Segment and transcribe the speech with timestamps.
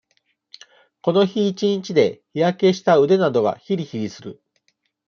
[1.03, 4.41] この日一日で、日焼けをした腕などが、ひりひりする。